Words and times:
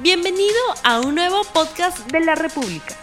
Bienvenido 0.00 0.54
a 0.84 1.00
un 1.00 1.16
nuevo 1.16 1.42
podcast 1.52 2.08
de 2.12 2.20
la 2.20 2.36
República. 2.36 2.94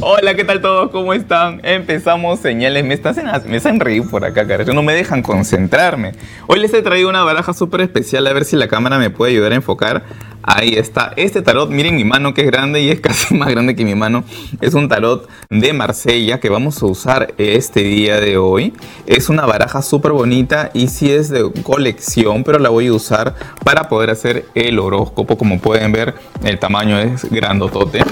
Hola, 0.00 0.34
¿qué 0.34 0.44
tal 0.44 0.60
todos? 0.60 0.92
¿Cómo 0.92 1.12
están? 1.12 1.60
Empezamos 1.64 2.38
señales. 2.38 2.84
Me, 2.84 2.94
están, 2.94 3.16
me 3.46 3.56
hacen 3.56 3.80
reír 3.80 4.08
por 4.08 4.24
acá, 4.24 4.46
carajo. 4.46 4.72
No 4.72 4.82
me 4.82 4.92
dejan 4.92 5.22
concentrarme. 5.22 6.12
Hoy 6.46 6.60
les 6.60 6.72
he 6.72 6.82
traído 6.82 7.08
una 7.08 7.24
baraja 7.24 7.52
súper 7.52 7.80
especial. 7.80 8.26
A 8.28 8.32
ver 8.32 8.44
si 8.44 8.54
la 8.54 8.68
cámara 8.68 8.98
me 8.98 9.10
puede 9.10 9.32
ayudar 9.32 9.52
a 9.52 9.56
enfocar. 9.56 10.04
Ahí 10.42 10.74
está. 10.74 11.14
Este 11.16 11.40
tarot, 11.40 11.70
miren 11.70 11.96
mi 11.96 12.04
mano 12.04 12.34
que 12.34 12.42
es 12.42 12.46
grande 12.46 12.82
y 12.82 12.90
es 12.90 13.00
casi 13.00 13.34
más 13.34 13.48
grande 13.48 13.74
que 13.74 13.84
mi 13.84 13.94
mano. 13.94 14.24
Es 14.60 14.74
un 14.74 14.88
tarot 14.88 15.28
de 15.48 15.72
Marsella 15.72 16.38
que 16.38 16.50
vamos 16.50 16.82
a 16.82 16.86
usar 16.86 17.34
este 17.38 17.80
día 17.80 18.20
de 18.20 18.36
hoy. 18.36 18.74
Es 19.06 19.28
una 19.28 19.44
baraja 19.44 19.82
súper 19.82 20.12
bonita 20.12 20.70
y 20.72 20.88
sí 20.88 21.10
es 21.10 21.28
de 21.28 21.50
colección, 21.62 22.42
pero 22.42 22.58
la 22.58 22.70
voy 22.70 22.86
a 22.86 22.92
usar 22.92 23.34
para 23.62 23.88
poder 23.88 24.08
hacer 24.10 24.46
el 24.54 24.78
horóscopo. 24.78 25.36
Como 25.36 25.60
pueden 25.60 25.92
ver, 25.92 26.14
el 26.42 26.58
tamaño 26.58 26.98
es 26.98 27.30
grandotote 27.30 28.02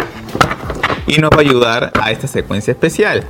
y 1.07 1.19
nos 1.19 1.31
va 1.31 1.39
a 1.39 1.41
ayudar 1.41 1.93
a 2.01 2.11
esta 2.11 2.27
secuencia 2.27 2.73
especial. 2.73 3.25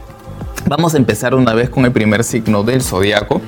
Vamos 0.66 0.94
a 0.94 0.96
empezar 0.96 1.34
una 1.34 1.54
vez 1.54 1.70
con 1.70 1.84
el 1.84 1.92
primer 1.92 2.24
signo 2.24 2.64
del 2.64 2.82
zodiaco 2.82 3.40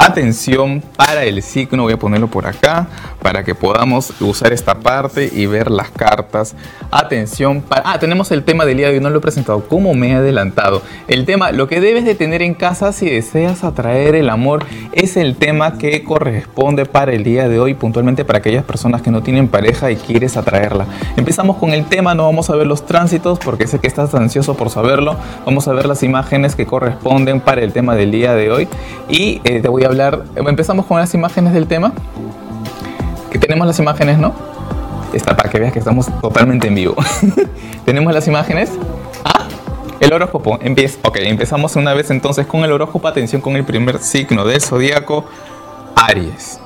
Atención 0.00 0.80
para 0.96 1.24
el 1.24 1.42
signo, 1.42 1.82
voy 1.82 1.94
a 1.94 1.98
ponerlo 1.98 2.28
por 2.28 2.46
acá 2.46 2.86
para 3.20 3.42
que 3.42 3.56
podamos 3.56 4.12
usar 4.20 4.52
esta 4.52 4.76
parte 4.76 5.28
y 5.34 5.46
ver 5.46 5.72
las 5.72 5.90
cartas. 5.90 6.54
Atención 6.92 7.62
para... 7.62 7.82
Ah, 7.84 7.98
tenemos 7.98 8.30
el 8.30 8.44
tema 8.44 8.64
del 8.64 8.76
día 8.76 8.86
de 8.86 8.94
hoy, 8.94 9.00
no 9.00 9.10
lo 9.10 9.18
he 9.18 9.20
presentado, 9.20 9.66
como 9.66 9.94
me 9.94 10.10
he 10.10 10.14
adelantado. 10.14 10.82
El 11.08 11.26
tema, 11.26 11.50
lo 11.50 11.66
que 11.66 11.80
debes 11.80 12.04
de 12.04 12.14
tener 12.14 12.42
en 12.42 12.54
casa 12.54 12.92
si 12.92 13.10
deseas 13.10 13.64
atraer 13.64 14.14
el 14.14 14.30
amor, 14.30 14.64
es 14.92 15.16
el 15.16 15.34
tema 15.34 15.78
que 15.78 16.04
corresponde 16.04 16.86
para 16.86 17.12
el 17.12 17.24
día 17.24 17.48
de 17.48 17.58
hoy, 17.58 17.74
puntualmente 17.74 18.24
para 18.24 18.38
aquellas 18.38 18.62
personas 18.62 19.02
que 19.02 19.10
no 19.10 19.24
tienen 19.24 19.48
pareja 19.48 19.90
y 19.90 19.96
quieres 19.96 20.36
atraerla. 20.36 20.86
Empezamos 21.16 21.56
con 21.56 21.72
el 21.72 21.86
tema, 21.86 22.14
no 22.14 22.22
vamos 22.22 22.50
a 22.50 22.54
ver 22.54 22.68
los 22.68 22.86
tránsitos 22.86 23.40
porque 23.40 23.66
sé 23.66 23.80
que 23.80 23.88
estás 23.88 24.14
ansioso 24.14 24.56
por 24.56 24.70
saberlo. 24.70 25.16
Vamos 25.44 25.66
a 25.66 25.72
ver 25.72 25.86
las 25.86 26.04
imágenes 26.04 26.54
que 26.54 26.66
corresponden 26.66 27.40
para 27.40 27.62
el 27.62 27.72
tema 27.72 27.96
del 27.96 28.12
día 28.12 28.34
de 28.34 28.52
hoy 28.52 28.68
y 29.08 29.40
eh, 29.42 29.60
te 29.60 29.68
voy 29.68 29.84
a 29.84 29.87
hablar, 29.88 30.24
empezamos 30.36 30.86
con 30.86 30.98
las 30.98 31.12
imágenes 31.14 31.52
del 31.52 31.66
tema. 31.66 31.92
Que 33.30 33.38
tenemos 33.38 33.66
las 33.66 33.78
imágenes, 33.78 34.18
¿no? 34.18 34.34
Está 35.12 35.36
para 35.36 35.48
que 35.48 35.58
veas 35.58 35.72
que 35.72 35.78
estamos 35.78 36.06
totalmente 36.20 36.68
en 36.68 36.74
vivo. 36.74 36.94
tenemos 37.84 38.12
las 38.12 38.26
imágenes. 38.28 38.70
Ah, 39.24 39.46
el 40.00 40.12
horóscopo. 40.12 40.58
Empieza. 40.62 40.98
Ok, 41.04 41.16
empezamos 41.20 41.76
una 41.76 41.94
vez 41.94 42.10
entonces 42.10 42.46
con 42.46 42.64
el 42.64 42.72
horóscopo. 42.72 43.08
Atención 43.08 43.40
con 43.40 43.56
el 43.56 43.64
primer 43.64 43.98
signo 43.98 44.44
del 44.44 44.60
zodiaco, 44.60 45.24
Aries. 45.94 46.60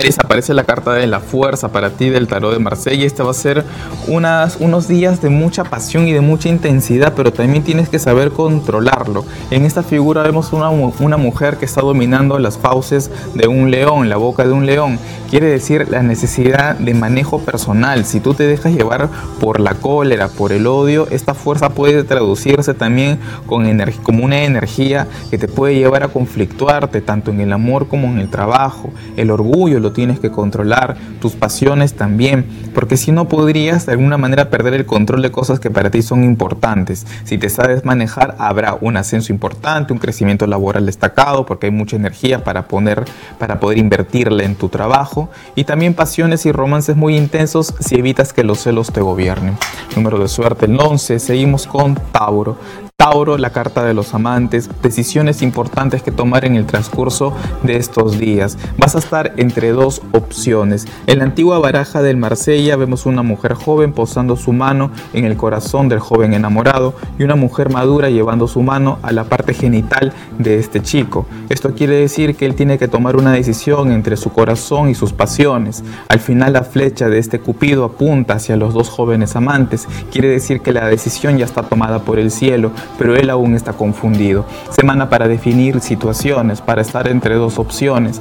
Aries, 0.00 0.18
aparece 0.18 0.54
la 0.54 0.64
carta 0.64 0.94
de 0.94 1.06
la 1.06 1.20
fuerza 1.20 1.72
para 1.72 1.90
ti 1.90 2.08
del 2.08 2.26
tarot 2.26 2.54
de 2.54 2.58
Marsella. 2.58 3.04
Este 3.04 3.22
va 3.22 3.32
a 3.32 3.34
ser 3.34 3.64
unas, 4.08 4.56
unos 4.58 4.88
días 4.88 5.20
de 5.20 5.28
mucha 5.28 5.64
pasión 5.64 6.08
y 6.08 6.12
de 6.12 6.22
mucha 6.22 6.48
intensidad, 6.48 7.12
pero 7.14 7.32
también 7.32 7.64
tienes 7.64 7.90
que 7.90 7.98
saber 7.98 8.30
controlarlo. 8.30 9.26
En 9.50 9.66
esta 9.66 9.82
figura 9.82 10.22
vemos 10.22 10.54
una, 10.54 10.70
una 10.70 11.16
mujer 11.18 11.58
que 11.58 11.66
está 11.66 11.82
dominando 11.82 12.38
las 12.38 12.56
fauces 12.56 13.10
de 13.34 13.46
un 13.46 13.70
león, 13.70 14.08
la 14.08 14.16
boca 14.16 14.44
de 14.44 14.52
un 14.52 14.64
león. 14.64 14.98
Quiere 15.28 15.46
decir 15.46 15.88
la 15.90 16.02
necesidad 16.02 16.76
de 16.76 16.94
manejo 16.94 17.40
personal. 17.40 18.06
Si 18.06 18.20
tú 18.20 18.32
te 18.32 18.46
dejas 18.46 18.72
llevar 18.72 19.10
por 19.38 19.60
la 19.60 19.74
cólera, 19.74 20.28
por 20.28 20.52
el 20.52 20.66
odio, 20.66 21.08
esta 21.10 21.34
fuerza 21.34 21.70
puede 21.70 22.04
traducirse 22.04 22.72
también 22.72 23.18
con 23.46 23.70
como 24.02 24.24
una 24.24 24.42
energía 24.42 25.06
que 25.30 25.38
te 25.38 25.46
puede 25.46 25.74
llevar 25.74 26.02
a 26.02 26.08
conflictuarte 26.08 27.00
tanto 27.02 27.30
en 27.30 27.40
el 27.40 27.52
amor 27.52 27.86
como 27.86 28.08
en 28.08 28.18
el 28.18 28.30
trabajo. 28.30 28.90
El 29.16 29.30
orgullo 29.30 29.78
tienes 29.90 30.20
que 30.20 30.30
controlar, 30.30 30.96
tus 31.20 31.32
pasiones 31.32 31.94
también, 31.94 32.46
porque 32.74 32.96
si 32.96 33.12
no 33.12 33.28
podrías 33.28 33.86
de 33.86 33.92
alguna 33.92 34.18
manera 34.18 34.50
perder 34.50 34.74
el 34.74 34.86
control 34.86 35.22
de 35.22 35.30
cosas 35.30 35.60
que 35.60 35.70
para 35.70 35.90
ti 35.90 36.02
son 36.02 36.24
importantes. 36.24 37.06
Si 37.24 37.38
te 37.38 37.48
sabes 37.48 37.84
manejar, 37.84 38.36
habrá 38.38 38.76
un 38.80 38.96
ascenso 38.96 39.32
importante, 39.32 39.92
un 39.92 39.98
crecimiento 39.98 40.46
laboral 40.46 40.86
destacado, 40.86 41.46
porque 41.46 41.66
hay 41.66 41.72
mucha 41.72 41.96
energía 41.96 42.44
para, 42.44 42.68
poner, 42.68 43.04
para 43.38 43.60
poder 43.60 43.78
invertirla 43.78 44.44
en 44.44 44.54
tu 44.54 44.68
trabajo, 44.68 45.30
y 45.54 45.64
también 45.64 45.94
pasiones 45.94 46.46
y 46.46 46.52
romances 46.52 46.96
muy 46.96 47.16
intensos 47.16 47.74
si 47.80 47.96
evitas 47.96 48.32
que 48.32 48.44
los 48.44 48.60
celos 48.60 48.92
te 48.92 49.00
gobiernen. 49.00 49.56
Número 49.96 50.18
de 50.18 50.28
suerte 50.28 50.66
el 50.66 50.78
11, 50.78 51.18
seguimos 51.18 51.66
con 51.66 51.94
Tauro. 52.12 52.89
Tauro, 53.00 53.38
la 53.38 53.48
carta 53.48 53.82
de 53.82 53.94
los 53.94 54.12
amantes, 54.12 54.68
decisiones 54.82 55.40
importantes 55.40 56.02
que 56.02 56.10
tomar 56.10 56.44
en 56.44 56.54
el 56.54 56.66
transcurso 56.66 57.32
de 57.62 57.76
estos 57.76 58.18
días. 58.18 58.58
Vas 58.76 58.94
a 58.94 58.98
estar 58.98 59.32
entre 59.38 59.70
dos 59.70 60.02
opciones. 60.12 60.86
En 61.06 61.20
la 61.20 61.24
antigua 61.24 61.58
baraja 61.60 62.02
del 62.02 62.18
Marsella 62.18 62.76
vemos 62.76 63.06
una 63.06 63.22
mujer 63.22 63.54
joven 63.54 63.94
posando 63.94 64.36
su 64.36 64.52
mano 64.52 64.90
en 65.14 65.24
el 65.24 65.38
corazón 65.38 65.88
del 65.88 65.98
joven 65.98 66.34
enamorado 66.34 66.92
y 67.18 67.22
una 67.22 67.36
mujer 67.36 67.70
madura 67.70 68.10
llevando 68.10 68.46
su 68.46 68.60
mano 68.60 68.98
a 69.02 69.12
la 69.12 69.24
parte 69.24 69.54
genital 69.54 70.12
de 70.38 70.58
este 70.58 70.82
chico. 70.82 71.24
Esto 71.48 71.74
quiere 71.74 71.94
decir 71.94 72.36
que 72.36 72.44
él 72.44 72.54
tiene 72.54 72.76
que 72.76 72.86
tomar 72.86 73.16
una 73.16 73.32
decisión 73.32 73.92
entre 73.92 74.18
su 74.18 74.30
corazón 74.30 74.90
y 74.90 74.94
sus 74.94 75.14
pasiones. 75.14 75.82
Al 76.08 76.20
final 76.20 76.52
la 76.52 76.64
flecha 76.64 77.08
de 77.08 77.18
este 77.18 77.40
cupido 77.40 77.86
apunta 77.86 78.34
hacia 78.34 78.58
los 78.58 78.74
dos 78.74 78.90
jóvenes 78.90 79.36
amantes. 79.36 79.88
Quiere 80.12 80.28
decir 80.28 80.60
que 80.60 80.74
la 80.74 80.86
decisión 80.86 81.38
ya 81.38 81.46
está 81.46 81.62
tomada 81.62 82.00
por 82.00 82.18
el 82.18 82.30
cielo 82.30 82.72
pero 82.98 83.16
él 83.16 83.30
aún 83.30 83.54
está 83.54 83.72
confundido. 83.72 84.44
Semana 84.70 85.08
para 85.08 85.28
definir 85.28 85.80
situaciones, 85.80 86.60
para 86.60 86.82
estar 86.82 87.08
entre 87.08 87.34
dos 87.34 87.58
opciones 87.58 88.20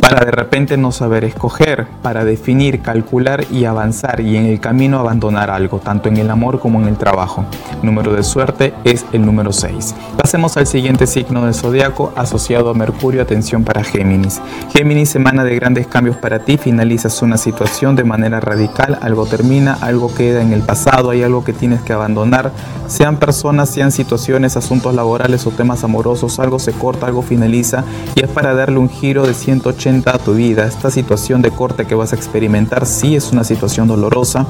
para 0.00 0.24
de 0.24 0.30
repente 0.30 0.76
no 0.76 0.92
saber 0.92 1.24
escoger, 1.24 1.86
para 2.02 2.24
definir, 2.24 2.80
calcular 2.80 3.44
y 3.50 3.64
avanzar 3.64 4.20
y 4.20 4.36
en 4.36 4.46
el 4.46 4.60
camino 4.60 4.98
abandonar 4.98 5.50
algo, 5.50 5.78
tanto 5.78 6.08
en 6.08 6.16
el 6.16 6.30
amor 6.30 6.60
como 6.60 6.80
en 6.80 6.88
el 6.88 6.96
trabajo. 6.96 7.44
Número 7.82 8.12
de 8.12 8.22
suerte 8.22 8.74
es 8.84 9.04
el 9.12 9.24
número 9.24 9.52
6. 9.52 9.94
Pasemos 10.16 10.56
al 10.56 10.66
siguiente 10.66 11.06
signo 11.06 11.44
del 11.44 11.54
zodiaco 11.54 12.12
asociado 12.16 12.70
a 12.70 12.74
Mercurio, 12.74 13.22
atención 13.22 13.64
para 13.64 13.82
Géminis. 13.82 14.40
Géminis, 14.72 15.08
semana 15.08 15.44
de 15.44 15.54
grandes 15.54 15.86
cambios 15.86 16.16
para 16.16 16.40
ti, 16.40 16.58
finalizas 16.58 17.22
una 17.22 17.36
situación 17.36 17.96
de 17.96 18.04
manera 18.04 18.40
radical, 18.40 18.98
algo 19.00 19.26
termina, 19.26 19.78
algo 19.80 20.14
queda 20.14 20.42
en 20.42 20.52
el 20.52 20.60
pasado, 20.62 21.10
hay 21.10 21.22
algo 21.22 21.44
que 21.44 21.52
tienes 21.52 21.80
que 21.80 21.92
abandonar, 21.92 22.52
sean 22.86 23.16
personas, 23.16 23.70
sean 23.70 23.90
situaciones, 23.90 24.56
asuntos 24.56 24.94
laborales 24.94 25.46
o 25.46 25.50
temas 25.50 25.84
amorosos, 25.84 26.38
algo 26.38 26.58
se 26.58 26.72
corta, 26.72 27.06
algo 27.06 27.22
finaliza 27.22 27.84
y 28.14 28.22
es 28.22 28.30
para 28.30 28.54
darle 28.54 28.78
un 28.78 28.88
giro 28.88 29.26
de 29.26 29.34
180 29.34 29.85
a 29.86 30.18
tu 30.18 30.34
vida. 30.34 30.66
Esta 30.66 30.90
situación 30.90 31.42
de 31.42 31.52
corte 31.52 31.84
que 31.84 31.94
vas 31.94 32.12
a 32.12 32.16
experimentar 32.16 32.86
sí 32.86 33.14
es 33.14 33.30
una 33.30 33.44
situación 33.44 33.86
dolorosa 33.86 34.44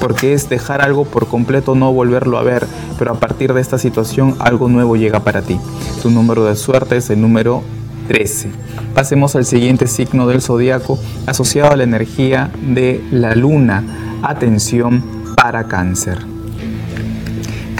porque 0.00 0.34
es 0.34 0.48
dejar 0.48 0.82
algo 0.82 1.04
por 1.04 1.26
completo, 1.26 1.74
no 1.74 1.92
volverlo 1.92 2.38
a 2.38 2.44
ver, 2.44 2.64
pero 2.96 3.10
a 3.12 3.18
partir 3.18 3.52
de 3.54 3.60
esta 3.60 3.76
situación 3.76 4.36
algo 4.38 4.68
nuevo 4.68 4.94
llega 4.94 5.18
para 5.20 5.42
ti. 5.42 5.58
Tu 6.00 6.10
número 6.10 6.44
de 6.44 6.54
suerte 6.54 6.98
es 6.98 7.10
el 7.10 7.20
número 7.20 7.64
13. 8.06 8.52
Pasemos 8.94 9.34
al 9.34 9.46
siguiente 9.46 9.88
signo 9.88 10.28
del 10.28 10.42
zodiaco 10.42 10.96
asociado 11.26 11.72
a 11.72 11.76
la 11.76 11.82
energía 11.82 12.52
de 12.62 13.04
la 13.10 13.34
luna. 13.34 13.82
Atención 14.22 15.02
para 15.34 15.64
cáncer. 15.64 16.37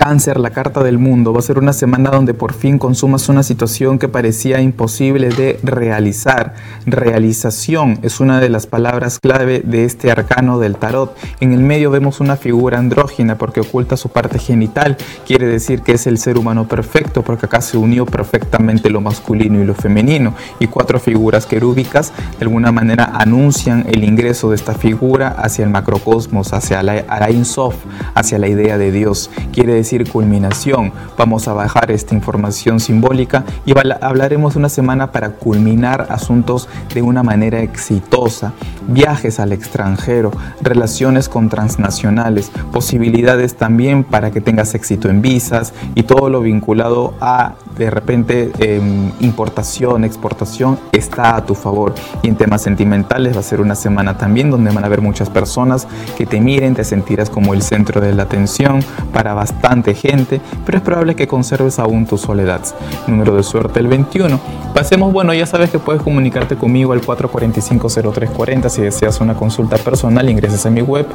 Cáncer, 0.09 0.41
la 0.41 0.49
carta 0.49 0.83
del 0.83 0.97
mundo. 0.97 1.35
Va 1.35 1.41
a 1.41 1.43
ser 1.43 1.59
una 1.59 1.75
semana 1.75 2.09
donde 2.09 2.33
por 2.33 2.55
fin 2.55 2.79
consumas 2.79 3.29
una 3.29 3.43
situación 3.43 3.99
que 3.99 4.09
parecía 4.09 4.59
imposible 4.63 5.29
de 5.29 5.61
realizar. 5.63 6.55
Realización 6.87 7.99
es 8.01 8.19
una 8.19 8.41
de 8.41 8.49
las 8.49 8.67
palabras 8.67 9.19
clave 9.19 9.61
de 9.63 9.85
este 9.85 10.11
arcano 10.11 10.59
del 10.59 10.77
tarot. 10.77 11.15
En 11.41 11.53
el 11.53 11.61
medio 11.61 11.91
vemos 11.91 12.21
una 12.21 12.37
figura 12.37 12.79
andrógina 12.79 13.37
porque 13.37 13.61
oculta 13.61 13.99
su 13.99 14.09
parte 14.09 14.39
genital. 14.39 14.97
Quiere 15.27 15.45
decir 15.45 15.83
que 15.83 15.93
es 15.93 16.07
el 16.07 16.17
ser 16.17 16.39
humano 16.39 16.67
perfecto 16.67 17.21
porque 17.21 17.45
acá 17.45 17.61
se 17.61 17.77
unió 17.77 18.07
perfectamente 18.07 18.89
lo 18.89 19.03
masculino 19.03 19.61
y 19.61 19.67
lo 19.67 19.75
femenino. 19.75 20.33
Y 20.59 20.69
cuatro 20.69 20.99
figuras 21.01 21.45
querúbicas 21.45 22.15
de 22.39 22.47
alguna 22.47 22.73
manera 22.73 23.13
anuncian 23.13 23.85
el 23.87 24.05
ingreso 24.05 24.49
de 24.49 24.57
esta 24.57 24.73
figura 24.73 25.29
hacia 25.29 25.67
el 25.67 25.71
macrocosmos, 25.71 26.55
hacia 26.55 26.83
la 26.83 27.05
Arain 27.09 27.45
Sof, 27.45 27.75
hacia 28.15 28.39
la 28.39 28.49
idea 28.49 28.79
de 28.79 28.91
Dios. 28.91 29.31
Quiere 29.53 29.75
decir 29.75 29.98
culminación. 30.05 30.93
Vamos 31.17 31.49
a 31.49 31.53
bajar 31.53 31.91
esta 31.91 32.15
información 32.15 32.81
simbólica 32.81 33.45
y 33.65 33.73
hablaremos 34.01 34.57
una 34.57 34.69
semana 34.69 35.13
para 35.13 35.31
culminar 35.31 36.07
asuntos 36.11 36.69
de 36.95 37.03
una 37.03 37.23
manera 37.23 37.61
exitosa. 37.61 38.53
Viajes 38.87 39.41
al 39.41 39.53
extranjero, 39.53 40.31
relaciones 40.61 41.29
con 41.29 41.49
transnacionales, 41.49 42.51
posibilidades 42.73 43.57
también 43.57 44.05
para 44.05 44.31
que 44.31 44.41
tengas 44.41 44.75
éxito 44.75 45.09
en 45.09 45.23
visas 45.23 45.73
y 45.95 46.03
todo 46.03 46.31
lo 46.31 46.41
vinculado 46.41 47.15
a 47.21 47.55
de 47.79 47.91
repente 47.91 48.51
em, 48.59 49.13
importación, 49.21 50.05
exportación, 50.05 50.79
está 50.93 51.37
a 51.37 51.45
tu 51.45 51.55
favor. 51.55 51.95
Y 52.23 52.29
en 52.29 52.37
temas 52.37 52.63
sentimentales 52.63 53.37
va 53.37 53.41
a 53.41 53.45
ser 53.45 53.61
una 53.61 53.75
semana 53.75 54.19
también 54.19 54.51
donde 54.51 54.71
van 54.71 54.85
a 54.85 54.87
haber 54.87 55.01
muchas 55.01 55.31
personas 55.31 55.87
que 56.17 56.27
te 56.27 56.41
miren, 56.41 56.75
te 56.75 56.85
sentirás 56.85 57.31
como 57.31 57.55
el 57.55 57.63
centro 57.63 58.01
de 58.01 58.13
la 58.13 58.25
atención 58.25 58.81
para 59.13 59.35
bastante 59.35 59.95
gente, 59.95 60.41
pero 60.67 60.79
es 60.79 60.85
probable 60.85 61.15
que 61.15 61.29
conserves 61.29 61.79
aún 61.79 62.07
tu 62.07 62.19
soledad. 62.19 62.61
Número 63.07 63.37
de 63.37 63.43
suerte 63.43 63.81
el 63.81 63.87
21. 63.87 64.39
Pasemos, 64.75 65.13
bueno, 65.13 65.33
ya 65.33 65.47
sabes 65.47 65.71
que 65.71 65.79
puedes 65.79 66.03
comunicarte 66.03 66.57
conmigo 66.57 66.93
al 66.93 67.01
445-0340 67.01 68.69
si 68.69 68.83
deseas 68.83 69.21
una 69.21 69.35
consulta 69.35 69.77
personal, 69.77 70.29
ingresas 70.29 70.67
a 70.67 70.71
mi 70.71 70.83
web 70.83 71.07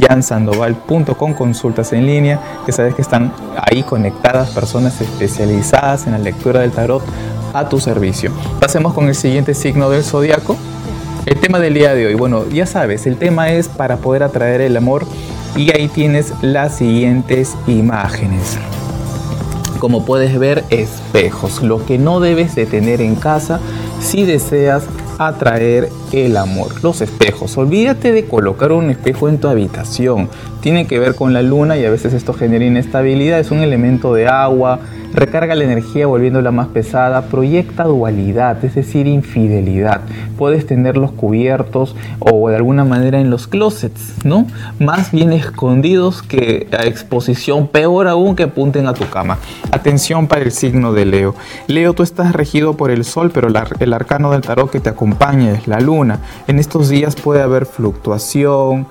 jansandoval.com, 0.00 1.34
consultas 1.34 1.92
en 1.92 2.06
línea, 2.06 2.40
que 2.66 2.72
sabes 2.72 2.94
que 2.94 3.02
están 3.02 3.32
ahí 3.56 3.82
conectadas 3.82 4.50
personas 4.50 5.00
especializadas 5.00 6.06
en 6.06 6.09
la 6.10 6.18
lectura 6.18 6.60
del 6.60 6.70
tarot 6.70 7.02
a 7.52 7.68
tu 7.68 7.80
servicio. 7.80 8.32
Pasemos 8.60 8.94
con 8.94 9.08
el 9.08 9.14
siguiente 9.14 9.54
signo 9.54 9.90
del 9.90 10.04
zodiaco. 10.04 10.56
El 11.26 11.38
tema 11.38 11.58
del 11.58 11.74
día 11.74 11.94
de 11.94 12.06
hoy, 12.06 12.14
bueno, 12.14 12.48
ya 12.48 12.66
sabes, 12.66 13.06
el 13.06 13.16
tema 13.16 13.50
es 13.50 13.68
para 13.68 13.98
poder 13.98 14.22
atraer 14.22 14.60
el 14.60 14.76
amor 14.76 15.06
y 15.56 15.70
ahí 15.72 15.88
tienes 15.88 16.32
las 16.42 16.76
siguientes 16.78 17.56
imágenes. 17.66 18.58
Como 19.78 20.04
puedes 20.04 20.38
ver, 20.38 20.64
espejos, 20.70 21.62
lo 21.62 21.84
que 21.86 21.98
no 21.98 22.20
debes 22.20 22.54
de 22.54 22.66
tener 22.66 23.00
en 23.00 23.16
casa 23.16 23.60
si 24.00 24.24
deseas 24.24 24.84
atraer 25.18 25.90
el 26.12 26.36
amor. 26.36 26.82
Los 26.82 27.02
espejos. 27.02 27.56
Olvídate 27.58 28.12
de 28.12 28.24
colocar 28.24 28.72
un 28.72 28.90
espejo 28.90 29.28
en 29.28 29.38
tu 29.38 29.48
habitación. 29.48 30.30
Tiene 30.60 30.86
que 30.86 30.98
ver 30.98 31.14
con 31.14 31.32
la 31.32 31.42
luna 31.42 31.76
y 31.76 31.84
a 31.84 31.90
veces 31.90 32.14
esto 32.14 32.32
genera 32.32 32.64
inestabilidad. 32.64 33.38
Es 33.38 33.50
un 33.50 33.60
elemento 33.60 34.14
de 34.14 34.28
agua, 34.28 34.80
recarga 35.12 35.54
la 35.54 35.64
energía 35.64 36.06
volviéndola 36.06 36.50
más 36.50 36.68
pesada, 36.68 37.22
proyecta 37.22 37.84
dualidad, 37.84 38.64
es 38.64 38.74
decir, 38.74 39.06
infidelidad. 39.06 40.00
Puedes 40.40 40.66
tenerlos 40.66 41.12
cubiertos 41.12 41.94
o 42.18 42.48
de 42.48 42.56
alguna 42.56 42.82
manera 42.82 43.20
en 43.20 43.28
los 43.28 43.46
closets, 43.46 44.14
¿no? 44.24 44.46
Más 44.78 45.12
bien 45.12 45.34
escondidos 45.34 46.22
que 46.22 46.66
a 46.72 46.86
exposición, 46.86 47.68
peor 47.68 48.08
aún 48.08 48.36
que 48.36 48.44
apunten 48.44 48.86
a 48.86 48.94
tu 48.94 49.06
cama. 49.10 49.36
Atención 49.70 50.28
para 50.28 50.40
el 50.40 50.50
signo 50.50 50.94
de 50.94 51.04
Leo. 51.04 51.34
Leo, 51.66 51.92
tú 51.92 52.02
estás 52.02 52.32
regido 52.32 52.74
por 52.78 52.90
el 52.90 53.04
sol, 53.04 53.30
pero 53.34 53.48
el 53.48 53.92
arcano 53.92 54.30
del 54.30 54.40
tarot 54.40 54.70
que 54.70 54.80
te 54.80 54.88
acompaña 54.88 55.52
es 55.52 55.68
la 55.68 55.78
luna. 55.78 56.20
En 56.46 56.58
estos 56.58 56.88
días 56.88 57.16
puede 57.16 57.42
haber 57.42 57.66
fluctuación, 57.66 58.86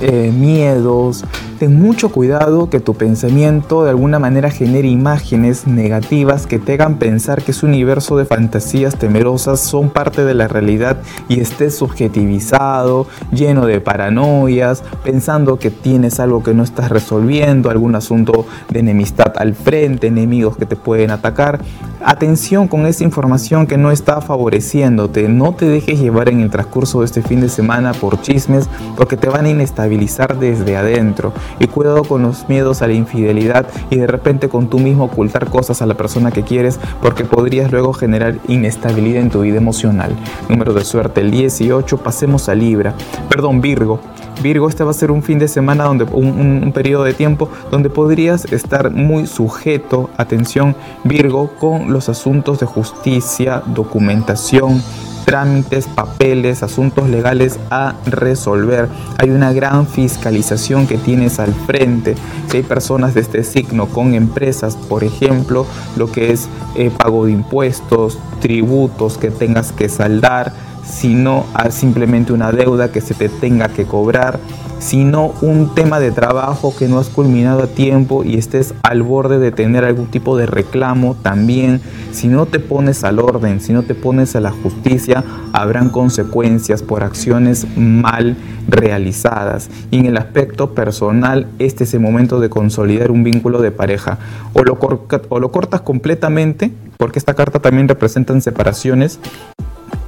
eh, 0.00 0.32
miedos. 0.34 1.24
Ten 1.58 1.80
mucho 1.80 2.10
cuidado 2.10 2.68
que 2.68 2.80
tu 2.80 2.94
pensamiento 2.94 3.84
de 3.84 3.90
alguna 3.90 4.18
manera 4.18 4.50
genere 4.50 4.88
imágenes 4.88 5.66
negativas 5.66 6.46
que 6.46 6.58
te 6.58 6.72
hagan 6.72 6.98
pensar 6.98 7.42
que 7.42 7.52
ese 7.52 7.66
universo 7.66 8.16
de 8.16 8.24
fantasías 8.24 8.96
temerosas 8.96 9.60
son 9.60 9.90
parte 9.90 10.24
de 10.24 10.34
la 10.34 10.48
realidad 10.94 11.24
y 11.28 11.40
estés 11.40 11.76
subjetivizado, 11.76 13.06
lleno 13.32 13.66
de 13.66 13.80
paranoias, 13.80 14.82
pensando 15.02 15.58
que 15.58 15.70
tienes 15.70 16.20
algo 16.20 16.42
que 16.42 16.54
no 16.54 16.62
estás 16.62 16.90
resolviendo, 16.90 17.70
algún 17.70 17.94
asunto 17.94 18.46
de 18.70 18.80
enemistad 18.80 19.32
al 19.36 19.54
frente, 19.54 20.08
enemigos 20.08 20.56
que 20.56 20.66
te 20.66 20.76
pueden 20.76 21.10
atacar. 21.10 21.60
Atención 22.06 22.68
con 22.68 22.84
esa 22.84 23.02
información 23.02 23.66
que 23.66 23.78
no 23.78 23.90
está 23.90 24.20
favoreciéndote. 24.20 25.26
No 25.28 25.54
te 25.54 25.66
dejes 25.66 25.98
llevar 25.98 26.28
en 26.28 26.40
el 26.40 26.50
transcurso 26.50 27.00
de 27.00 27.06
este 27.06 27.22
fin 27.22 27.40
de 27.40 27.48
semana 27.48 27.94
por 27.94 28.20
chismes 28.20 28.68
porque 28.94 29.16
te 29.16 29.30
van 29.30 29.46
a 29.46 29.48
inestabilizar 29.48 30.38
desde 30.38 30.76
adentro. 30.76 31.32
Y 31.58 31.66
cuidado 31.66 32.04
con 32.04 32.20
los 32.20 32.46
miedos 32.46 32.82
a 32.82 32.88
la 32.88 32.92
infidelidad 32.92 33.66
y 33.88 33.96
de 33.96 34.06
repente 34.06 34.50
con 34.50 34.68
tú 34.68 34.78
mismo 34.78 35.04
ocultar 35.04 35.48
cosas 35.48 35.80
a 35.80 35.86
la 35.86 35.94
persona 35.94 36.30
que 36.30 36.42
quieres 36.42 36.78
porque 37.00 37.24
podrías 37.24 37.72
luego 37.72 37.94
generar 37.94 38.36
inestabilidad 38.48 39.22
en 39.22 39.30
tu 39.30 39.40
vida 39.40 39.56
emocional. 39.56 40.14
Número 40.50 40.73
de 40.74 40.84
suerte 40.84 41.20
el 41.20 41.30
18. 41.30 41.98
Pasemos 41.98 42.48
a 42.48 42.54
Libra. 42.54 42.94
Perdón, 43.28 43.60
Virgo. 43.60 44.00
Virgo, 44.42 44.68
este 44.68 44.84
va 44.84 44.90
a 44.90 44.94
ser 44.94 45.10
un 45.10 45.22
fin 45.22 45.38
de 45.38 45.48
semana, 45.48 45.84
donde, 45.84 46.04
un, 46.04 46.72
periodo 46.74 47.04
de 47.04 47.14
tiempo 47.14 47.48
donde 47.70 47.88
podrías 47.88 48.44
estar 48.46 48.90
muy 48.90 49.26
sujeto, 49.26 50.10
atención 50.16 50.74
Virgo, 51.04 51.52
con 51.58 51.92
los 51.92 52.08
asuntos 52.08 52.60
de 52.60 52.66
justicia, 52.66 53.62
documentación, 53.66 54.82
trámites, 55.24 55.86
papeles, 55.86 56.62
asuntos 56.62 57.08
legales 57.08 57.58
a 57.70 57.94
resolver. 58.06 58.88
Hay 59.18 59.30
una 59.30 59.52
gran 59.52 59.86
fiscalización 59.86 60.86
que 60.86 60.98
tienes 60.98 61.38
al 61.38 61.54
frente. 61.54 62.14
Si 62.48 62.58
hay 62.58 62.62
personas 62.62 63.14
de 63.14 63.22
este 63.22 63.44
signo 63.44 63.86
con 63.86 64.14
empresas, 64.14 64.76
por 64.76 65.04
ejemplo, 65.04 65.66
lo 65.96 66.10
que 66.10 66.32
es 66.32 66.48
eh, 66.76 66.90
pago 66.90 67.26
de 67.26 67.32
impuestos, 67.32 68.18
tributos 68.40 69.16
que 69.16 69.30
tengas 69.30 69.72
que 69.72 69.88
saldar, 69.88 70.52
sino 70.86 71.44
a 71.54 71.70
simplemente 71.70 72.32
una 72.32 72.52
deuda 72.52 72.92
que 72.92 73.00
se 73.00 73.14
te 73.14 73.28
tenga 73.28 73.68
que 73.68 73.84
cobrar, 73.84 74.38
sino 74.78 75.32
un 75.40 75.74
tema 75.74 75.98
de 75.98 76.10
trabajo 76.10 76.74
que 76.76 76.88
no 76.88 76.98
has 76.98 77.08
culminado 77.08 77.62
a 77.62 77.66
tiempo 77.66 78.22
y 78.22 78.36
estés 78.36 78.74
al 78.82 79.02
borde 79.02 79.38
de 79.38 79.50
tener 79.50 79.84
algún 79.84 80.10
tipo 80.10 80.36
de 80.36 80.46
reclamo 80.46 81.16
también. 81.22 81.80
Si 82.12 82.28
no 82.28 82.46
te 82.46 82.60
pones 82.60 83.02
al 83.02 83.18
orden, 83.18 83.60
si 83.60 83.72
no 83.72 83.82
te 83.82 83.94
pones 83.94 84.36
a 84.36 84.40
la 84.40 84.50
justicia, 84.50 85.24
habrán 85.52 85.88
consecuencias 85.88 86.82
por 86.82 87.02
acciones 87.02 87.66
mal 87.76 88.36
realizadas. 88.68 89.70
Y 89.90 89.98
en 89.98 90.06
el 90.06 90.16
aspecto 90.18 90.74
personal, 90.74 91.46
este 91.58 91.84
es 91.84 91.94
el 91.94 92.00
momento 92.00 92.40
de 92.40 92.50
consolidar 92.50 93.10
un 93.10 93.24
vínculo 93.24 93.62
de 93.62 93.70
pareja. 93.70 94.18
O 94.52 94.64
lo, 94.64 94.78
o 95.28 95.40
lo 95.40 95.50
cortas 95.50 95.80
completamente, 95.80 96.72
porque 96.98 97.18
esta 97.18 97.34
carta 97.34 97.58
también 97.58 97.88
representa 97.88 98.38
separaciones, 98.40 99.18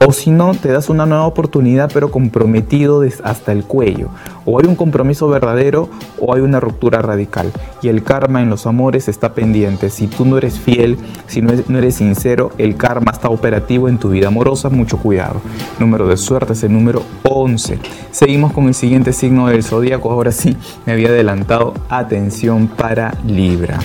o 0.05 0.13
si 0.13 0.31
no, 0.31 0.55
te 0.55 0.71
das 0.71 0.89
una 0.89 1.07
nueva 1.07 1.27
oportunidad 1.27 1.91
pero 1.93 2.11
comprometido 2.11 3.03
hasta 3.25 3.53
el 3.53 3.65
cuello. 3.65 4.09
O 4.45 4.61
hay 4.61 4.67
un 4.67 4.77
compromiso 4.77 5.29
verdadero 5.29 5.89
o 6.21 6.35
hay 6.35 6.43
una 6.43 6.61
ruptura 6.61 7.03
radical. 7.03 7.51
Y 7.83 7.89
el 7.89 8.03
karma 8.03 8.43
en 8.43 8.51
los 8.51 8.67
amores 8.67 9.09
está 9.09 9.35
pendiente. 9.35 9.91
Si 9.91 10.07
tú 10.07 10.25
no 10.25 10.39
eres 10.39 10.59
fiel, 10.59 10.99
si 11.27 11.43
no 11.43 11.79
eres 11.79 11.97
sincero, 11.97 12.53
el 12.59 12.77
karma 12.77 13.11
está 13.13 13.29
operativo 13.29 13.89
en 13.89 13.99
tu 13.99 14.11
vida 14.11 14.29
amorosa. 14.29 14.69
Mucho 14.69 14.99
cuidado. 14.99 15.41
Número 15.79 16.07
de 16.07 16.17
suerte 16.17 16.53
es 16.53 16.63
el 16.63 16.73
número 16.73 17.03
11. 17.25 17.79
Seguimos 18.11 18.53
con 18.53 18.69
el 18.69 18.75
siguiente 18.75 19.13
signo 19.13 19.49
del 19.49 19.65
zodíaco. 19.65 20.13
Ahora 20.13 20.31
sí, 20.31 20.57
me 20.85 20.93
había 20.93 21.09
adelantado. 21.09 21.75
Atención 21.89 22.69
para 22.69 23.15
Libra. 23.27 23.79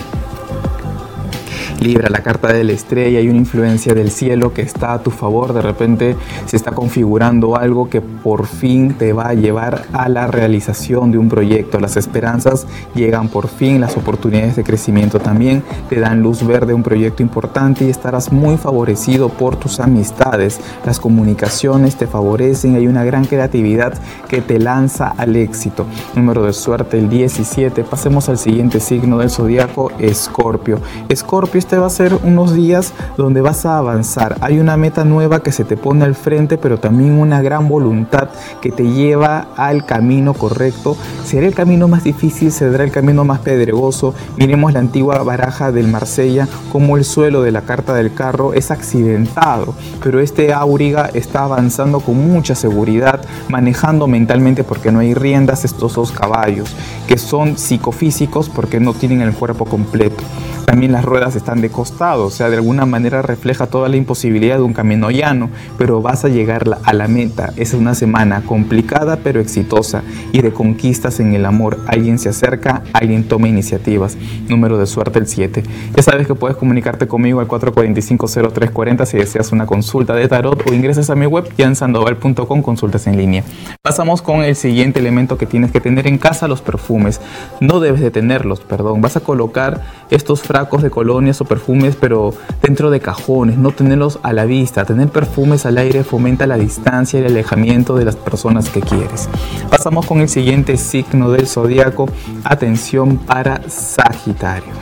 Libra, 1.82 2.10
la 2.12 2.22
carta 2.22 2.54
de 2.54 2.64
la 2.64 2.74
estrella, 2.74 3.18
hay 3.18 3.28
una 3.28 3.40
influencia 3.40 3.96
del 3.96 4.12
cielo 4.12 4.54
que 4.54 4.62
está 4.62 4.94
a 4.94 5.02
tu 5.02 5.10
favor, 5.10 5.52
de 5.52 5.64
repente 5.64 6.16
se 6.46 6.56
está 6.56 6.74
configurando 6.74 7.56
algo 7.56 7.90
que 7.90 8.02
por 8.02 8.46
fin 8.46 8.94
te 8.94 9.14
va 9.14 9.30
a 9.30 9.34
llevar 9.34 9.86
a 9.92 10.08
la 10.08 10.28
realización 10.28 11.12
de 11.12 11.18
un 11.18 11.28
proyecto. 11.28 11.80
Las 11.80 11.98
esperanzas 11.98 12.68
llegan 12.94 13.30
por 13.30 13.48
fin, 13.48 13.82
las 13.82 13.98
oportunidades 13.98 14.56
de 14.58 14.64
crecimiento 14.64 15.20
también 15.20 15.64
te 15.90 16.00
dan 16.00 16.22
luz 16.22 16.46
verde 16.46 16.74
a 16.74 16.76
un 16.76 16.84
proyecto 16.84 17.24
importante 17.24 17.84
y 17.84 17.90
estarás 17.90 18.32
muy 18.32 18.58
favorecido 18.58 19.30
por 19.30 19.56
tus 19.56 19.80
amistades. 19.80 20.62
Las 20.86 21.00
comunicaciones 21.00 21.96
te 21.96 22.06
favorecen, 22.06 22.76
hay 22.76 22.86
una 22.86 23.04
gran 23.04 23.26
creatividad 23.26 23.96
que 24.28 24.42
te 24.42 24.60
lanza 24.60 25.16
al 25.18 25.36
éxito. 25.36 25.88
Número 26.16 26.44
de 26.44 26.54
suerte 26.54 27.00
el 27.00 27.10
17. 27.10 27.84
Pasemos 27.86 28.30
al 28.30 28.38
siguiente 28.38 28.80
signo 28.80 29.18
del 29.18 29.32
zodiaco, 29.32 29.92
Escorpio. 29.98 30.80
Escorpio 31.10 31.58
este 31.72 31.80
va 31.80 31.88
a 31.88 31.90
ser 31.90 32.16
unos 32.26 32.54
días 32.54 32.92
donde 33.16 33.40
vas 33.40 33.66
a 33.66 33.78
avanzar. 33.78 34.36
Hay 34.42 34.60
una 34.60 34.76
meta 34.76 35.06
nueva 35.06 35.42
que 35.42 35.54
se 35.54 35.64
te 35.64 35.78
pone 35.78 36.04
al 36.04 36.16
frente, 36.16 36.58
pero 36.58 36.82
también 36.82 37.14
una 37.14 37.42
gran 37.42 37.70
voluntad 37.70 38.28
que 38.60 38.74
te 38.74 38.84
lleva 38.84 39.48
al 39.56 39.86
camino 39.86 40.34
correcto. 40.34 40.98
Será 41.24 41.48
el 41.48 41.56
camino 41.56 41.88
más 41.88 42.04
difícil, 42.04 42.52
será 42.52 42.84
el 42.84 42.92
camino 42.92 43.24
más 43.24 43.40
pedregoso. 43.40 44.14
Miremos 44.36 44.74
la 44.74 44.80
antigua 44.80 45.24
baraja 45.24 45.72
del 45.72 45.88
Marsella, 45.88 46.46
como 46.74 46.98
el 46.98 47.06
suelo 47.06 47.42
de 47.42 47.54
la 47.54 47.62
carta 47.62 47.94
del 47.94 48.14
carro 48.14 48.52
es 48.52 48.70
accidentado, 48.70 49.74
pero 50.04 50.20
este 50.20 50.52
auriga 50.52 51.10
está 51.14 51.44
avanzando 51.44 52.02
con 52.02 52.18
mucha 52.18 52.54
seguridad, 52.54 53.22
manejando 53.48 54.08
mentalmente 54.08 54.66
porque 54.66 54.92
no 54.92 55.00
hay 55.00 55.14
riendas 55.14 55.64
estos 55.64 55.96
dos 55.96 56.12
caballos, 56.12 56.76
que 57.08 57.18
son 57.18 57.58
psicofísicos 57.58 58.50
porque 58.50 58.82
no 58.82 58.94
tienen 58.94 59.22
el 59.22 59.34
cuerpo 59.34 59.64
completo. 59.64 60.22
También 60.66 60.92
las 60.92 61.06
ruedas 61.06 61.36
están 61.36 61.62
de 61.62 61.70
costado, 61.70 62.26
o 62.26 62.30
sea, 62.30 62.50
de 62.50 62.58
alguna 62.58 62.86
manera 62.86 63.22
refleja 63.22 63.68
toda 63.68 63.90
la 63.90 63.98
imposibilidad 63.98 64.58
de 64.58 64.64
un 64.64 64.74
camino 64.74 65.12
llano, 65.12 65.50
pero 65.78 66.02
vas 66.02 66.26
a 66.26 66.30
llegar 66.30 66.66
a 66.84 66.94
la 66.94 67.08
meta. 67.08 67.54
Es 67.58 67.74
una 67.74 67.96
semana 67.96 68.44
complicada 68.46 69.18
pero 69.24 69.40
exitosa 69.40 70.04
y 70.32 70.42
de 70.42 70.54
conquistas 70.54 71.20
en 71.20 71.34
el 71.34 71.46
amor. 71.46 71.80
Alguien 71.88 72.20
se 72.20 72.30
acerca, 72.30 72.84
alguien 72.94 73.28
toma 73.28 73.48
iniciativas. 73.48 74.18
Número 74.48 74.78
de 74.78 74.86
suerte 74.86 75.20
el 75.20 75.28
7. 75.28 75.64
Ya 75.96 76.04
sabes 76.04 76.28
que 76.28 76.36
puedes 76.36 76.58
comunicarte 76.58 77.08
conmigo 77.08 77.40
al 77.40 77.48
445-0340 77.48 79.06
si 79.06 79.18
deseas 79.18 79.52
una 79.52 79.66
consulta 79.66 80.14
de 80.14 80.28
tarot 80.28 80.70
o 80.70 80.74
ingresas 80.74 81.10
a 81.10 81.16
mi 81.16 81.26
web 81.26 81.50
jansandoval.com 81.58 82.62
consultas 82.62 83.08
en 83.08 83.18
línea. 83.18 83.44
Pasamos 83.82 84.22
con 84.22 84.44
el 84.44 84.56
siguiente 84.56 85.00
elemento 85.00 85.38
que 85.38 85.46
tienes 85.46 85.72
que 85.72 85.82
tener 85.82 86.08
en 86.08 86.18
casa, 86.18 86.48
los 86.48 86.62
perfumes. 86.62 87.22
No 87.60 87.80
debes 87.80 88.02
de 88.02 88.12
tenerlos, 88.12 88.62
perdón. 88.62 89.02
Vas 89.02 89.18
a 89.18 89.22
colocar 89.22 89.82
estos 90.10 90.42
frascos 90.52 90.84
de 90.84 90.90
colonias 90.90 91.40
o 91.40 91.46
perfumes, 91.46 91.96
pero 91.96 92.34
dentro 92.62 92.92
de 92.92 93.00
cajones, 93.00 93.58
no 93.58 93.72
tenerlos 93.72 94.20
a 94.22 94.34
la 94.34 94.44
vista. 94.44 94.84
Tener 94.84 95.08
perfumes 95.08 95.66
al 95.66 95.78
aire 95.78 96.04
fomenta 96.04 96.46
la 96.46 96.58
distancia 96.58 97.18
y 97.22 97.24
el 97.24 97.32
alejamiento 97.32 97.96
de 97.96 98.04
las 98.04 98.18
personas 98.18 98.70
que 98.70 98.82
quieres. 98.82 99.30
Pasamos 99.70 100.06
con 100.06 100.20
el 100.20 100.28
siguiente 100.28 100.76
signo 100.76 101.32
del 101.32 101.48
zodiaco. 101.48 102.10
Atención 102.44 103.16
para 103.16 103.62
Sagitario. 103.70 104.74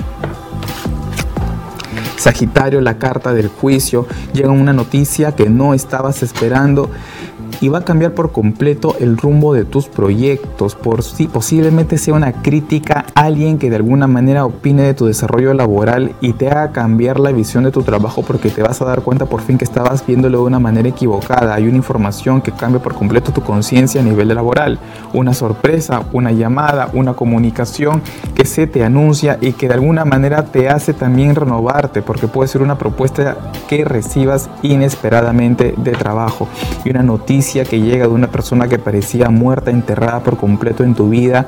Sagitario, 2.18 2.82
la 2.82 2.98
carta 2.98 3.32
del 3.32 3.48
juicio, 3.48 4.08
llega 4.34 4.50
una 4.50 4.74
noticia 4.74 5.36
que 5.36 5.50
no 5.50 5.76
estabas 5.76 6.24
esperando 6.24 6.90
y 7.62 7.68
va 7.68 7.80
a 7.80 7.86
cambiar 7.86 8.14
por 8.14 8.32
completo 8.32 8.96
el 9.00 9.18
rumbo 9.18 9.54
de 9.54 9.66
tus 9.66 9.88
proyectos. 9.88 10.76
Por 10.76 11.04
si 11.04 11.28
posiblemente 11.28 11.98
sea 11.98 12.14
una 12.14 12.32
crítica 12.42 13.06
alguien 13.16 13.58
que 13.58 13.70
de 13.70 13.76
alguna 13.76 14.08
manera 14.08 14.46
opine 14.46 14.84
de 14.84 14.94
tu 14.94 15.06
desarrollo 15.06 15.54
laboral 15.54 16.14
y 16.22 16.34
te 16.34 16.50
haga 16.50 16.72
cambiar 16.72 17.20
la 17.20 17.32
visión 17.32 17.64
de 17.64 17.72
tu 17.72 17.84
trabajo 17.84 18.24
porque 18.24 18.50
te 18.50 18.62
vas 18.62 18.82
a 18.82 18.86
dar 18.86 19.02
cuenta 19.02 19.26
por 19.26 19.42
fin 19.42 19.58
que 19.58 19.66
estabas 19.66 20.06
viéndolo 20.06 20.40
de 20.40 20.44
una 20.46 20.60
manera 20.60 20.90
equivocada. 20.90 21.56
Hay 21.56 21.68
una 21.68 21.78
información 21.78 22.42
que 22.42 22.52
cambia 22.52 22.82
por 22.82 22.96
completo 22.96 23.32
tu 23.32 23.42
conciencia 23.42 24.02
a 24.02 24.04
nivel 24.04 24.30
laboral. 24.30 24.80
Una 25.14 25.34
sorpresa, 25.34 26.04
una 26.14 26.32
llamada, 26.32 26.90
una 26.94 27.14
comunicación 27.14 28.02
que 28.36 28.46
se 28.46 28.68
te 28.68 28.84
anuncia 28.84 29.38
y 29.42 29.54
que 29.54 29.68
de 29.68 29.74
alguna 29.74 30.06
manera 30.06 30.46
te 30.46 30.70
hace 30.70 30.94
también 30.94 31.36
renovarte 31.36 32.02
porque 32.02 32.28
puede 32.28 32.48
ser 32.48 32.62
una 32.62 32.78
propuesta 32.78 33.38
que 33.68 33.84
recibas 33.84 34.50
inesperadamente 34.62 35.74
de 35.78 35.92
trabajo 35.92 36.48
y 36.86 36.90
una 36.92 37.04
noticia 37.04 37.49
que 37.50 37.82
llega 37.82 38.08
de 38.08 38.14
una 38.14 38.28
persona 38.28 38.68
que 38.68 38.78
parecía 38.78 39.30
muerta, 39.30 39.72
enterrada 39.72 40.20
por 40.20 40.38
completo 40.38 40.84
en 40.84 40.94
tu 40.94 41.10
vida, 41.10 41.48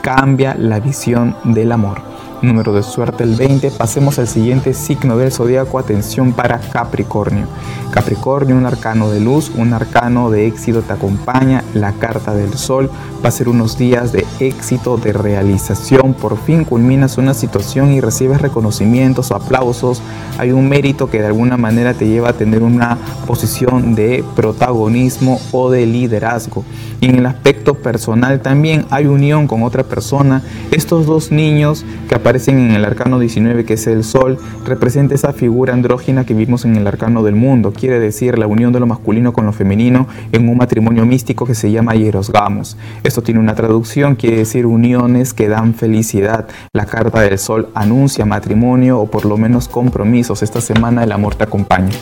cambia 0.00 0.54
la 0.58 0.80
visión 0.80 1.36
del 1.44 1.72
amor 1.72 2.11
número 2.42 2.72
de 2.72 2.82
suerte 2.82 3.24
el 3.24 3.36
20. 3.36 3.70
Pasemos 3.70 4.18
al 4.18 4.28
siguiente 4.28 4.74
signo 4.74 5.16
del 5.16 5.32
zodiaco. 5.32 5.78
Atención 5.78 6.32
para 6.32 6.58
Capricornio. 6.58 7.46
Capricornio, 7.90 8.56
un 8.56 8.66
arcano 8.66 9.10
de 9.10 9.20
luz, 9.20 9.52
un 9.54 9.72
arcano 9.72 10.30
de 10.30 10.46
éxito 10.46 10.82
te 10.82 10.92
acompaña. 10.92 11.62
La 11.74 11.92
carta 11.92 12.34
del 12.34 12.54
sol 12.54 12.90
va 13.24 13.28
a 13.28 13.32
ser 13.32 13.48
unos 13.48 13.78
días 13.78 14.12
de 14.12 14.26
éxito, 14.40 14.96
de 14.96 15.12
realización. 15.12 16.14
Por 16.14 16.36
fin 16.36 16.64
culminas 16.64 17.18
una 17.18 17.34
situación 17.34 17.92
y 17.92 18.00
recibes 18.00 18.40
reconocimientos 18.40 19.30
o 19.30 19.36
aplausos. 19.36 20.02
Hay 20.38 20.52
un 20.52 20.68
mérito 20.68 21.10
que 21.10 21.20
de 21.20 21.26
alguna 21.26 21.56
manera 21.56 21.94
te 21.94 22.08
lleva 22.08 22.30
a 22.30 22.32
tener 22.32 22.62
una 22.62 22.98
posición 23.26 23.94
de 23.94 24.24
protagonismo 24.34 25.40
o 25.52 25.70
de 25.70 25.86
liderazgo. 25.86 26.64
Y 27.00 27.06
en 27.06 27.16
el 27.16 27.26
aspecto 27.26 27.74
personal 27.74 28.40
también 28.40 28.86
hay 28.90 29.06
unión 29.06 29.46
con 29.46 29.62
otra 29.62 29.82
persona. 29.84 30.42
Estos 30.70 31.06
dos 31.06 31.30
niños 31.30 31.84
que 32.08 32.14
aparecen 32.14 32.31
aparecen 32.32 32.60
en 32.60 32.70
el 32.70 32.86
arcano 32.86 33.18
19, 33.18 33.66
que 33.66 33.74
es 33.74 33.86
el 33.86 34.04
sol, 34.04 34.38
representa 34.64 35.14
esa 35.14 35.34
figura 35.34 35.74
andrógina 35.74 36.24
que 36.24 36.32
vimos 36.32 36.64
en 36.64 36.76
el 36.76 36.86
arcano 36.86 37.22
del 37.22 37.34
mundo. 37.34 37.74
Quiere 37.74 38.00
decir 38.00 38.38
la 38.38 38.46
unión 38.46 38.72
de 38.72 38.80
lo 38.80 38.86
masculino 38.86 39.34
con 39.34 39.44
lo 39.44 39.52
femenino 39.52 40.08
en 40.32 40.48
un 40.48 40.56
matrimonio 40.56 41.04
místico 41.04 41.44
que 41.44 41.54
se 41.54 41.70
llama 41.70 41.94
Hierosgamos. 41.94 42.78
Esto 43.04 43.22
tiene 43.22 43.38
una 43.38 43.54
traducción, 43.54 44.14
quiere 44.14 44.38
decir 44.38 44.64
uniones 44.64 45.34
que 45.34 45.48
dan 45.48 45.74
felicidad. 45.74 46.48
La 46.72 46.86
carta 46.86 47.20
del 47.20 47.38
sol 47.38 47.68
anuncia 47.74 48.24
matrimonio 48.24 48.98
o 48.98 49.10
por 49.10 49.26
lo 49.26 49.36
menos 49.36 49.68
compromisos. 49.68 50.42
Esta 50.42 50.62
semana 50.62 51.04
el 51.04 51.12
amor 51.12 51.34
te 51.34 51.44
acompaña. 51.44 51.92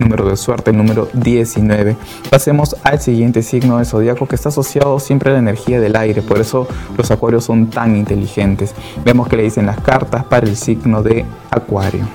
Número 0.00 0.30
de 0.30 0.36
suerte, 0.38 0.72
número 0.72 1.10
19. 1.12 1.94
Pasemos 2.30 2.74
al 2.84 3.02
siguiente 3.02 3.42
signo 3.42 3.76
del 3.76 3.84
zodiaco 3.84 4.26
que 4.26 4.34
está 4.34 4.48
asociado 4.48 4.98
siempre 4.98 5.28
a 5.28 5.34
la 5.34 5.40
energía 5.40 5.78
del 5.78 5.94
aire. 5.94 6.22
Por 6.22 6.40
eso 6.40 6.66
los 6.96 7.10
acuarios 7.10 7.44
son 7.44 7.68
tan 7.68 7.94
inteligentes. 7.94 8.74
Vemos 9.04 9.28
que 9.28 9.36
le 9.36 9.42
dicen 9.42 9.66
las 9.66 9.78
cartas 9.80 10.24
para 10.24 10.46
el 10.46 10.56
signo 10.56 11.02
de 11.02 11.26
Acuario. 11.50 12.06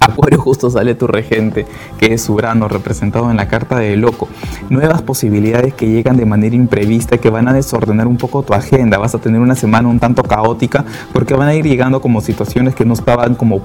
Acuario 0.00 0.40
justo 0.48 0.70
sale 0.70 0.94
tu 0.94 1.06
regente, 1.06 1.66
que 1.98 2.14
es 2.14 2.28
Urano, 2.28 2.68
representado 2.68 3.30
en 3.30 3.36
la 3.36 3.48
carta 3.48 3.78
de 3.78 3.96
loco. 3.96 4.28
Nuevas 4.70 5.02
posibilidades 5.02 5.74
que 5.74 5.88
llegan 5.88 6.16
de 6.16 6.26
manera 6.26 6.56
imprevista 6.56 7.18
que 7.18 7.30
van 7.30 7.48
a 7.48 7.52
desordenar 7.52 8.06
un 8.06 8.16
poco 8.16 8.42
tu 8.42 8.54
agenda. 8.54 8.98
Vas 8.98 9.14
a 9.14 9.18
tener 9.18 9.40
una 9.40 9.54
semana 9.54 9.88
un 9.88 9.98
tanto 9.98 10.22
caótica 10.22 10.84
porque 11.12 11.34
van 11.34 11.48
a 11.48 11.54
ir 11.54 11.64
llegando 11.64 12.00
como 12.00 12.20
situaciones 12.20 12.74
que 12.74 12.84
no 12.84 12.94
estaban 12.94 13.34
como 13.34 13.62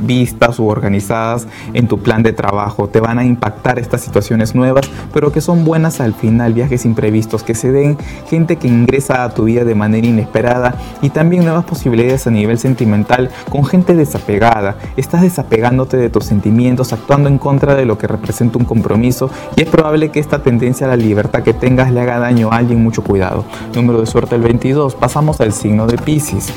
vistas 0.00 0.60
o 0.60 0.64
organizadas 0.64 1.46
en 1.72 1.88
tu 1.88 1.98
plan 1.98 2.22
de 2.22 2.32
trabajo. 2.32 2.88
Te 2.88 3.00
van 3.00 3.18
a 3.18 3.24
impactar 3.24 3.78
estas 3.78 4.00
situaciones 4.00 4.54
nuevas, 4.54 4.90
pero 5.12 5.32
que 5.32 5.40
son 5.40 5.64
buenas 5.64 6.00
al 6.00 6.14
final. 6.14 6.52
Viajes 6.52 6.84
imprevistos 6.84 7.42
que 7.42 7.54
se 7.54 7.72
den, 7.72 7.96
gente 8.28 8.56
que 8.56 8.68
ingresa 8.68 9.24
a 9.24 9.30
tu 9.30 9.44
vida 9.44 9.64
de 9.64 9.74
manera 9.74 10.06
inesperada 10.06 10.74
y 11.02 11.10
también 11.10 11.44
nuevas 11.44 11.64
posibilidades 11.64 12.26
a 12.26 12.30
nivel 12.30 12.58
sentimental 12.58 13.30
con 13.50 13.64
gente 13.64 13.94
desapegada. 13.94 14.76
Estás 14.96 15.22
desapegada 15.30 15.60
pegándote 15.60 15.98
de 15.98 16.08
tus 16.08 16.24
sentimientos, 16.24 16.94
actuando 16.94 17.28
en 17.28 17.36
contra 17.36 17.74
de 17.74 17.84
lo 17.84 17.98
que 17.98 18.06
representa 18.06 18.56
un 18.56 18.64
compromiso 18.64 19.28
y 19.56 19.60
es 19.60 19.68
probable 19.68 20.10
que 20.10 20.18
esta 20.18 20.42
tendencia 20.42 20.86
a 20.86 20.88
la 20.88 20.96
libertad 20.96 21.42
que 21.42 21.52
tengas 21.52 21.92
le 21.92 22.00
haga 22.00 22.18
daño 22.18 22.50
a 22.50 22.56
alguien, 22.56 22.82
mucho 22.82 23.04
cuidado. 23.04 23.44
Número 23.74 24.00
de 24.00 24.06
suerte 24.06 24.36
el 24.36 24.40
22, 24.40 24.94
pasamos 24.94 25.38
al 25.42 25.52
signo 25.52 25.86
de 25.86 25.98
Pisces. 25.98 26.50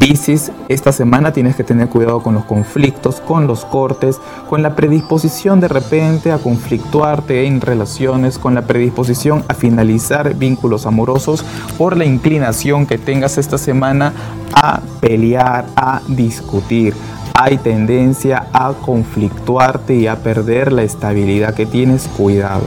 Pisces, 0.00 0.50
esta 0.66 0.90
semana 0.90 1.32
tienes 1.32 1.54
que 1.54 1.62
tener 1.62 1.88
cuidado 1.88 2.20
con 2.20 2.34
los 2.34 2.46
conflictos, 2.46 3.20
con 3.20 3.46
los 3.46 3.64
cortes, 3.64 4.20
con 4.50 4.64
la 4.64 4.74
predisposición 4.74 5.60
de 5.60 5.68
repente 5.68 6.32
a 6.32 6.38
conflictuarte 6.38 7.46
en 7.46 7.60
relaciones, 7.60 8.38
con 8.38 8.56
la 8.56 8.62
predisposición 8.62 9.44
a 9.46 9.54
finalizar 9.54 10.34
vínculos 10.34 10.84
amorosos 10.84 11.44
por 11.76 11.96
la 11.96 12.04
inclinación 12.04 12.86
que 12.86 12.98
tengas 12.98 13.38
esta 13.38 13.56
semana 13.56 14.12
a 14.52 14.80
pelear, 15.00 15.66
a 15.76 16.00
discutir 16.08 16.94
hay 17.40 17.56
tendencia 17.56 18.48
a 18.52 18.72
conflictuarte 18.72 19.94
y 19.94 20.08
a 20.08 20.16
perder 20.16 20.72
la 20.72 20.82
estabilidad 20.82 21.54
que 21.54 21.66
tienes, 21.66 22.08
cuidado. 22.08 22.64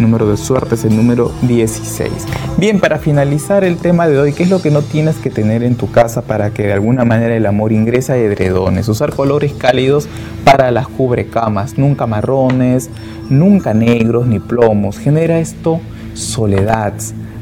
Número 0.00 0.28
de 0.28 0.36
suerte 0.36 0.74
es 0.74 0.84
el 0.84 0.96
número 0.96 1.30
16. 1.42 2.10
Bien, 2.56 2.80
para 2.80 2.98
finalizar 2.98 3.62
el 3.62 3.76
tema 3.76 4.08
de 4.08 4.18
hoy, 4.18 4.32
¿qué 4.32 4.42
es 4.42 4.50
lo 4.50 4.60
que 4.60 4.72
no 4.72 4.82
tienes 4.82 5.18
que 5.18 5.30
tener 5.30 5.62
en 5.62 5.76
tu 5.76 5.92
casa 5.92 6.22
para 6.22 6.50
que 6.50 6.64
de 6.64 6.72
alguna 6.72 7.04
manera 7.04 7.36
el 7.36 7.46
amor 7.46 7.70
ingrese 7.70 8.12
a 8.12 8.16
edredones? 8.16 8.88
Usar 8.88 9.14
colores 9.14 9.52
cálidos 9.52 10.08
para 10.44 10.72
las 10.72 10.88
cubrecamas, 10.88 11.78
nunca 11.78 12.08
marrones, 12.08 12.90
nunca 13.30 13.72
negros 13.72 14.26
ni 14.26 14.40
plomos. 14.40 14.98
Genera 14.98 15.38
esto 15.38 15.80
soledad 16.18 16.94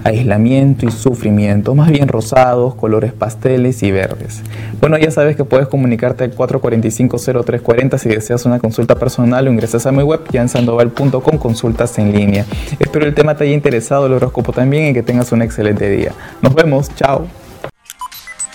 aislamiento 0.06 0.86
y 0.86 0.92
sufrimiento, 0.92 1.74
más 1.74 1.90
bien 1.90 2.08
rosados, 2.08 2.74
colores 2.74 3.12
pasteles 3.12 3.82
y 3.82 3.90
verdes. 3.90 4.40
Bueno, 4.80 4.98
ya 4.98 5.10
sabes 5.10 5.36
que 5.36 5.44
puedes 5.44 5.66
comunicarte 5.68 6.24
al 6.24 6.36
445-0340 6.36 7.98
si 7.98 8.08
deseas 8.08 8.44
una 8.44 8.60
consulta 8.60 8.94
personal 8.94 9.48
o 9.48 9.50
ingresas 9.50 9.86
a 9.86 9.92
mi 9.92 10.02
web 10.02 10.20
jansandoval.com 10.32 11.38
consultas 11.38 11.98
en 11.98 12.12
línea. 12.12 12.46
Espero 12.78 13.04
el 13.04 13.14
tema 13.14 13.36
te 13.36 13.44
haya 13.44 13.54
interesado, 13.54 14.06
el 14.06 14.12
horóscopo 14.12 14.52
también 14.52 14.88
y 14.88 14.94
que 14.94 15.02
tengas 15.02 15.32
un 15.32 15.42
excelente 15.42 15.90
día. 15.90 16.12
Nos 16.40 16.54
vemos, 16.54 16.94
chao. 16.94 17.26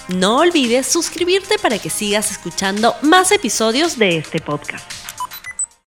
No 0.08 0.40
olvides 0.40 0.88
suscribirte 0.88 1.56
para 1.62 1.80
que 1.80 1.90
sigas 1.90 2.32
escuchando 2.32 2.96
más 3.02 3.32
episodios 3.32 3.98
de 3.98 4.18
este 4.18 4.40
podcast. 4.40 5.01